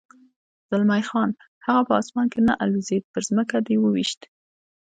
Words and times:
زلمی 0.69 1.03
خان: 1.09 1.29
هغه 1.65 1.81
په 1.87 1.93
اسمان 2.01 2.27
کې 2.33 2.39
نه 2.47 2.53
الوزېد، 2.63 3.03
پر 3.13 3.21
ځمکه 3.29 3.55
دې 3.67 3.75
و 3.79 3.85
وېشت. 3.93 4.21